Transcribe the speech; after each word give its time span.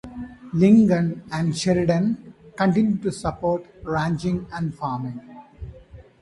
Lincoln 0.53 1.21
and 1.31 1.55
Sheridan 1.55 2.33
continue 2.57 2.97
to 3.03 3.11
support 3.11 3.67
ranching 3.83 4.47
and 4.51 4.73
farming. 4.73 5.21